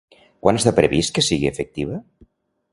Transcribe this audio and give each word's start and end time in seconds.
Quan 0.45 0.59
està 0.59 0.73
previst 0.79 1.15
que 1.19 1.25
sigui 1.27 1.53
efectiva? 1.53 2.03